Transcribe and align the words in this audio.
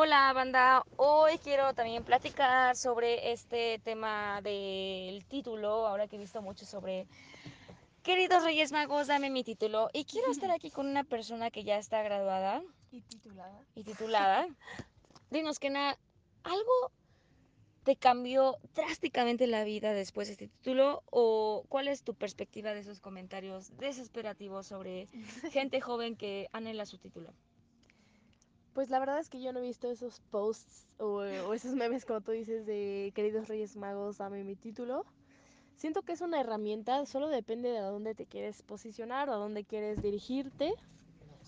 Hola 0.00 0.32
banda, 0.32 0.84
hoy 0.96 1.38
quiero 1.38 1.74
también 1.74 2.04
platicar 2.04 2.76
sobre 2.76 3.32
este 3.32 3.80
tema 3.80 4.40
del 4.42 5.24
título, 5.24 5.88
ahora 5.88 6.06
que 6.06 6.14
he 6.14 6.18
visto 6.20 6.40
mucho 6.40 6.64
sobre 6.66 7.08
Queridos 8.04 8.44
Reyes 8.44 8.70
Magos, 8.70 9.08
dame 9.08 9.28
mi 9.28 9.42
título. 9.42 9.90
Y 9.92 10.04
quiero 10.04 10.30
estar 10.30 10.52
aquí 10.52 10.70
con 10.70 10.86
una 10.86 11.02
persona 11.02 11.50
que 11.50 11.64
ya 11.64 11.78
está 11.78 12.00
graduada 12.04 12.62
Y 12.92 13.00
titulada. 13.00 13.60
y 13.74 13.82
titulada. 13.82 14.46
Dinos 15.30 15.58
que 15.58 15.68
nada, 15.68 15.98
algo 16.44 16.92
te 17.82 17.96
cambió 17.96 18.56
drásticamente 18.76 19.48
la 19.48 19.64
vida 19.64 19.94
después 19.94 20.28
de 20.28 20.34
este 20.34 20.46
título 20.46 21.02
o 21.10 21.64
cuál 21.68 21.88
es 21.88 22.04
tu 22.04 22.14
perspectiva 22.14 22.72
de 22.72 22.80
esos 22.80 23.00
comentarios 23.00 23.76
desesperativos 23.78 24.64
sobre 24.68 25.08
gente 25.50 25.80
joven 25.80 26.14
que 26.14 26.48
anhela 26.52 26.86
su 26.86 26.98
título. 26.98 27.34
Pues 28.78 28.90
la 28.90 29.00
verdad 29.00 29.18
es 29.18 29.28
que 29.28 29.40
yo 29.42 29.52
no 29.52 29.58
he 29.58 29.62
visto 29.62 29.90
esos 29.90 30.20
posts 30.30 30.86
o, 30.98 31.14
o 31.16 31.52
esos 31.52 31.74
memes, 31.74 32.04
como 32.04 32.20
tú 32.20 32.30
dices, 32.30 32.64
de 32.64 33.10
queridos 33.12 33.48
Reyes 33.48 33.74
Magos, 33.74 34.18
dame 34.18 34.44
mi 34.44 34.54
título. 34.54 35.04
Siento 35.74 36.02
que 36.02 36.12
es 36.12 36.20
una 36.20 36.40
herramienta, 36.40 37.04
solo 37.04 37.26
depende 37.26 37.70
de 37.70 37.78
a 37.78 37.86
dónde 37.86 38.14
te 38.14 38.24
quieres 38.26 38.62
posicionar 38.62 39.30
o 39.30 39.32
a 39.32 39.36
dónde 39.36 39.64
quieres 39.64 40.00
dirigirte. 40.00 40.74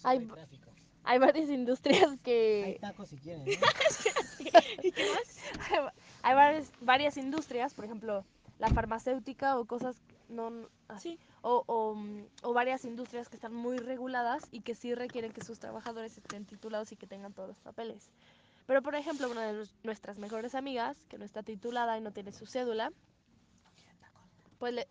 Hay, 0.02 0.18
Hay- 0.18 0.26
tráfico. 0.26 0.72
Hay 1.04 1.20
varias 1.20 1.50
industrias 1.50 2.10
Hay 2.10 2.18
que... 2.18 2.78
tacos 2.80 3.10
si 3.10 3.16
quieren, 3.18 3.44
¿no? 3.44 3.52
¿Y 4.82 4.90
qué 4.90 5.04
más? 5.04 5.92
Hay 6.22 6.34
varias, 6.34 6.72
varias 6.80 7.16
industrias, 7.16 7.74
por 7.74 7.84
ejemplo, 7.84 8.24
la 8.60 8.68
farmacéutica 8.68 9.58
o 9.58 9.64
cosas 9.64 9.96
no 10.28 10.68
así. 10.86 11.18
O, 11.42 11.64
o, 11.66 11.94
mm, 11.94 12.26
o 12.42 12.52
varias 12.52 12.84
industrias 12.84 13.28
que 13.28 13.36
están 13.36 13.54
muy 13.54 13.78
reguladas 13.78 14.46
y 14.52 14.60
que 14.60 14.74
sí 14.74 14.94
requieren 14.94 15.32
que 15.32 15.42
sus 15.42 15.58
trabajadores 15.58 16.16
estén 16.16 16.44
titulados 16.44 16.92
y 16.92 16.96
que 16.96 17.06
tengan 17.06 17.32
todos 17.32 17.48
los 17.48 17.58
papeles. 17.58 18.10
Pero, 18.66 18.82
por 18.82 18.94
ejemplo, 18.94 19.28
una 19.30 19.50
de 19.50 19.66
nuestras 19.82 20.18
mejores 20.18 20.54
amigas, 20.54 20.96
que 21.08 21.18
no 21.18 21.24
está 21.24 21.42
titulada 21.42 21.96
y 21.98 22.02
no 22.02 22.12
tiene 22.12 22.32
su 22.32 22.46
cédula, 22.46 22.92
pues 24.58 24.74
le, 24.74 24.86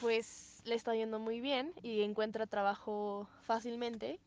pues 0.00 0.62
le 0.64 0.74
está 0.74 0.94
yendo 0.94 1.20
muy 1.20 1.40
bien 1.40 1.72
y 1.82 2.00
encuentra 2.00 2.46
trabajo 2.46 3.28
fácilmente. 3.42 4.18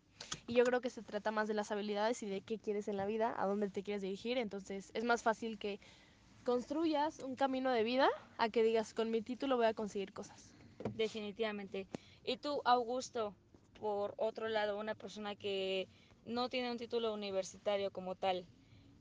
Y 0.45 0.53
yo 0.53 0.63
creo 0.63 0.79
que 0.79 0.91
se 0.91 1.01
trata 1.01 1.31
más 1.31 1.47
de 1.47 1.55
las 1.55 1.71
habilidades 1.71 2.21
y 2.21 2.27
de 2.27 2.41
qué 2.41 2.59
quieres 2.59 2.87
en 2.87 2.97
la 2.97 3.07
vida, 3.07 3.33
a 3.35 3.47
dónde 3.47 3.69
te 3.69 3.81
quieres 3.81 4.03
dirigir. 4.03 4.37
Entonces 4.37 4.91
es 4.93 5.03
más 5.03 5.23
fácil 5.23 5.57
que 5.57 5.79
construyas 6.43 7.19
un 7.19 7.35
camino 7.35 7.71
de 7.71 7.83
vida 7.83 8.07
a 8.37 8.49
que 8.49 8.63
digas, 8.63 8.93
con 8.93 9.11
mi 9.11 9.21
título 9.21 9.57
voy 9.57 9.67
a 9.67 9.73
conseguir 9.73 10.13
cosas. 10.13 10.51
Definitivamente. 10.95 11.87
Y 12.23 12.37
tú, 12.37 12.61
Augusto, 12.65 13.35
por 13.79 14.13
otro 14.17 14.47
lado, 14.47 14.77
una 14.77 14.95
persona 14.95 15.35
que 15.35 15.87
no 16.25 16.49
tiene 16.49 16.71
un 16.71 16.77
título 16.77 17.13
universitario 17.13 17.91
como 17.91 18.15
tal, 18.15 18.45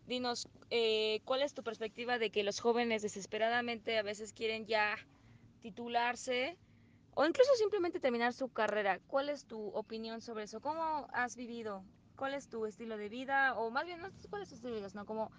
dinos, 0.06 0.48
eh, 0.70 1.20
¿cuál 1.25 1.42
es 1.42 1.55
tu 1.55 1.62
perspectiva 1.62 2.19
de 2.19 2.31
que 2.31 2.42
los 2.42 2.61
jóvenes 2.61 3.03
desesperadamente 3.03 3.98
a 3.98 4.03
veces 4.03 4.33
quieren 4.33 4.66
ya 4.66 4.97
titularse 5.61 6.56
o 7.14 7.27
incluso 7.27 7.53
simplemente 7.55 8.00
terminar 8.00 8.33
su 8.33 8.48
carrera? 8.48 9.00
¿Cuál 9.06 9.28
es 9.28 9.44
tu 9.44 9.69
opinión 9.69 10.20
sobre 10.20 10.44
eso? 10.44 10.61
¿Cómo 10.61 11.09
has 11.12 11.36
vivido? 11.36 11.84
¿Cuál 12.16 12.34
es 12.34 12.48
tu 12.48 12.66
estilo 12.66 12.97
de 12.97 13.09
vida? 13.09 13.55
O 13.59 13.70
más 13.70 13.84
bien, 13.84 14.00
no 14.00 14.09
cuál 14.31 14.42
es 14.42 14.48
tu 14.48 14.55
estilo 14.55 14.72
de 14.72 14.81
vida, 14.81 14.91
sino 14.91 15.06
como 15.06 15.31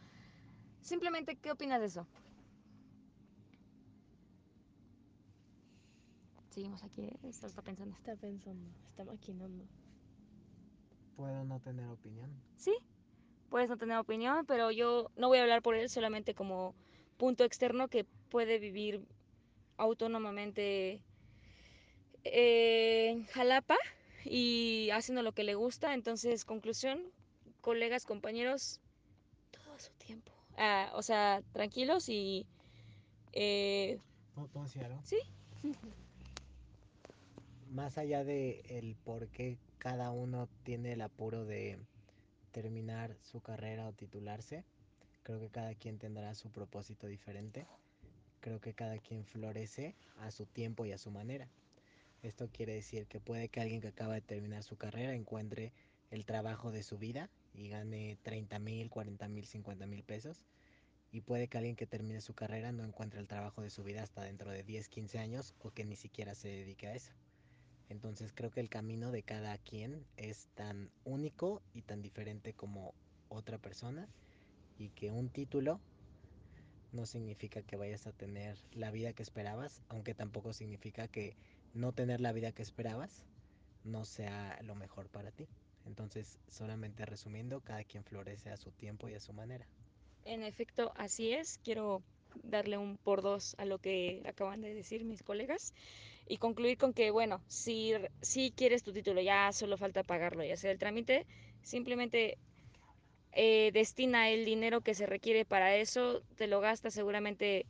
simplemente, 0.81 1.35
¿qué 1.35 1.52
opinas 1.52 1.80
de 1.80 1.88
eso? 1.88 2.08
Seguimos 6.49 6.83
aquí, 6.83 7.03
¿eh? 7.03 7.17
Esto 7.23 7.47
está 7.47 7.61
pensando. 7.61 7.95
Está 7.95 8.16
pensando, 8.16 8.69
está 8.89 9.05
maquinando. 9.05 9.66
Puedo 11.16 11.44
no 11.44 11.59
tener 11.59 11.88
opinión. 11.88 12.31
Sí, 12.58 12.75
puedes 13.49 13.69
no 13.69 13.77
tener 13.77 13.97
opinión, 13.97 14.45
pero 14.45 14.71
yo 14.71 15.11
no 15.16 15.27
voy 15.27 15.38
a 15.38 15.44
hablar 15.44 15.61
por 15.61 15.75
él 15.75 15.89
solamente 15.89 16.33
como 16.33 16.75
punto 17.17 17.43
externo 17.43 17.88
que 17.88 18.05
puede 18.30 18.59
vivir 18.59 19.05
autónomamente 19.77 21.02
en 22.23 23.25
Jalapa 23.27 23.77
y 24.25 24.89
haciendo 24.92 25.23
lo 25.23 25.33
que 25.33 25.43
le 25.43 25.55
gusta. 25.55 25.93
Entonces, 25.93 26.45
conclusión, 26.45 27.04
colegas, 27.61 28.05
compañeros, 28.05 28.81
todo 29.52 29.73
a 29.73 29.80
su 29.80 29.92
tiempo. 29.93 30.31
Ah, 30.61 30.92
o 30.93 31.02
sea, 31.02 31.42
tranquilos 31.53 32.09
y... 32.09 32.45
eh, 33.31 33.97
sí, 35.05 35.17
Más 37.71 37.97
allá 37.97 38.25
de 38.25 38.61
el 38.67 38.98
por 39.05 39.30
qué 39.30 39.58
cada 39.77 40.11
uno 40.11 40.49
tiene 40.65 40.92
el 40.92 41.02
apuro 41.02 41.45
de 41.45 41.80
terminar 42.52 43.15
su 43.21 43.39
carrera 43.39 43.87
o 43.87 43.93
titularse, 43.93 44.65
creo 45.23 45.39
que 45.39 45.48
cada 45.48 45.73
quien 45.75 45.98
tendrá 45.98 46.36
su 46.36 46.49
propósito 46.49 47.08
diferente. 47.08 47.65
Creo 48.42 48.59
que 48.59 48.73
cada 48.73 48.98
quien 48.98 49.23
florece 49.23 49.95
a 50.19 50.30
su 50.31 50.45
tiempo 50.45 50.86
y 50.86 50.92
a 50.92 50.98
su 50.98 51.09
manera. 51.09 51.48
Esto 52.21 52.49
quiere 52.52 52.73
decir 52.73 53.08
que 53.08 53.21
puede 53.21 53.48
que 53.48 53.61
alguien 53.61 53.80
que 53.80 53.87
acaba 53.87 54.15
de 54.15 54.21
terminar 54.21 54.64
su 54.64 54.75
carrera 54.75 55.14
encuentre 55.14 55.71
el 56.11 56.25
trabajo 56.25 56.69
de 56.71 56.83
su 56.83 56.98
vida 56.98 57.30
y 57.54 57.70
gane 57.70 58.17
30 58.23 58.60
mil, 58.60 58.89
40 58.89 59.27
mil, 59.27 59.45
50 59.45 59.87
mil 59.87 60.04
pesos. 60.04 60.45
Y 61.11 61.21
puede 61.21 61.48
que 61.48 61.58
alguien 61.58 61.76
que 61.76 61.87
termine 61.87 62.21
su 62.21 62.33
carrera 62.33 62.71
no 62.71 62.83
encuentre 62.83 63.20
el 63.20 63.27
trabajo 63.27 63.61
de 63.61 63.70
su 63.70 63.83
vida 63.83 64.04
hasta 64.04 64.23
dentro 64.23 64.52
de 64.52 64.64
10, 64.64 64.89
15 64.89 65.20
años 65.20 65.55
o 65.60 65.71
que 65.71 65.86
ni 65.86 65.95
siquiera 65.95 66.36
se 66.36 66.49
dedique 66.49 66.87
a 66.87 66.95
eso. 66.95 67.11
Entonces 67.89 68.32
creo 68.33 68.52
que 68.52 68.60
el 68.60 68.70
camino 68.70 69.11
de 69.11 69.23
cada 69.23 69.58
quien 69.58 70.05
es 70.17 70.48
tan 70.54 70.92
único 71.05 71.61
y 71.73 71.82
tan 71.82 72.04
diferente 72.04 72.54
como 72.54 72.93
otra 73.30 73.58
persona 73.58 74.08
y 74.77 74.89
que 74.89 75.11
un 75.11 75.30
título 75.30 75.80
no 76.92 77.05
significa 77.05 77.61
que 77.64 77.76
vayas 77.76 78.05
a 78.08 78.11
tener 78.11 78.58
la 78.71 78.92
vida 78.92 79.14
que 79.14 79.23
esperabas, 79.23 79.81
aunque 79.89 80.14
tampoco 80.14 80.54
significa 80.54 81.08
que 81.08 81.36
no 81.73 81.92
tener 81.92 82.21
la 82.21 82.31
vida 82.31 82.52
que 82.52 82.61
esperabas 82.61 83.26
no 83.83 84.05
sea 84.05 84.60
lo 84.64 84.76
mejor 84.76 85.10
para 85.10 85.31
ti. 85.31 85.48
Entonces, 85.89 86.38
solamente 86.48 87.04
resumiendo, 87.05 87.61
cada 87.61 87.83
quien 87.83 88.04
florece 88.04 88.52
a 88.52 88.58
su 88.58 88.72
tiempo 88.72 89.10
y 89.10 89.16
a 89.16 89.20
su 89.20 89.33
manera. 89.33 89.67
En 90.23 90.44
efecto, 90.44 90.94
así 90.95 91.33
es. 91.33 91.58
Quiero 91.64 92.04
darle 92.44 92.77
un 92.77 92.98
por 92.98 93.23
dos 93.23 93.55
a 93.58 93.66
lo 93.66 93.80
que 93.80 94.22
acaban 94.28 94.61
de 94.61 94.76
decir 94.76 95.04
mis 95.04 95.23
colegas 95.23 95.73
y 96.28 96.38
concluir 96.38 96.78
con 96.78 96.94
que, 96.94 97.10
bueno, 97.10 97.42
si, 97.48 97.94
si 98.22 98.52
quieres 98.52 98.83
tu 98.83 98.94
título, 98.94 99.20
ya 99.20 99.52
solo 99.52 99.78
falta 99.78 100.04
pagarlo 100.04 100.44
y 100.44 100.52
hacer 100.52 100.70
el 100.70 100.78
trámite, 100.78 101.26
simplemente 101.64 102.38
eh, 103.32 103.72
destina 103.73 104.30
el 104.30 104.45
dinero 104.45 104.82
que 104.82 104.94
se 104.94 105.08
requiere 105.08 105.44
para 105.44 105.76
eso, 105.76 106.22
te 106.36 106.45
lo 106.45 106.61
gastas 106.61 106.94
seguramente, 106.94 107.66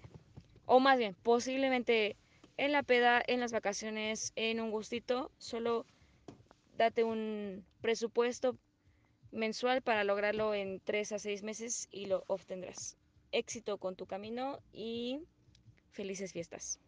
o 0.65 0.81
más 0.81 0.97
bien, 0.97 1.15
posiblemente 1.23 2.17
en 2.57 2.73
la 2.73 2.83
peda, 2.83 3.23
en 3.25 3.39
las 3.39 3.53
vacaciones, 3.53 4.33
en 4.35 4.59
un 4.59 4.71
gustito, 4.71 5.31
solo 5.37 5.85
date 6.79 7.03
un 7.03 7.65
presupuesto 7.81 8.57
mensual 9.31 9.81
para 9.81 10.05
lograrlo 10.05 10.53
en 10.55 10.79
3 10.79 11.11
a 11.11 11.19
6 11.19 11.43
meses 11.43 11.89
y 11.91 12.05
lo 12.05 12.23
obtendrás. 12.27 12.97
Éxito 13.33 13.77
con 13.77 13.97
tu 13.97 14.05
camino 14.07 14.59
y 14.71 15.19
felices 15.91 16.31
fiestas. 16.31 16.79